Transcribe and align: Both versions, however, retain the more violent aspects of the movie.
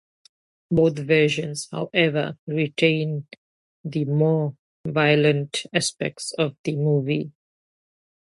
Both 0.71 0.97
versions, 0.97 1.67
however, 1.71 2.35
retain 2.47 3.27
the 3.85 4.05
more 4.05 4.55
violent 4.83 5.67
aspects 5.71 6.33
of 6.39 6.55
the 6.63 6.75
movie. 6.75 7.31